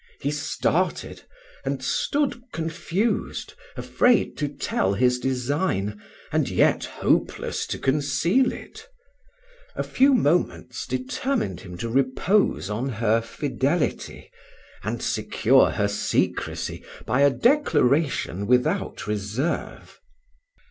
[0.19, 1.21] He started,
[1.63, 8.87] and stood confused, afraid to tell his design, and yet hopeless to conceal it.
[9.75, 14.31] A few moments determined him to repose on her fidelity,
[14.81, 19.99] and secure her secrecy by a declaration without reserve.